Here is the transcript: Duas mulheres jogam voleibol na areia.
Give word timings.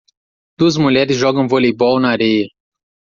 Duas 0.57 0.77
mulheres 0.77 1.19
jogam 1.23 1.47
voleibol 1.47 1.99
na 2.01 2.09
areia. 2.15 2.47